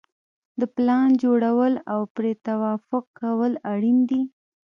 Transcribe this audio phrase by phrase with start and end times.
[0.59, 4.21] د پلان جوړول او پرې توافق کول اړین دي.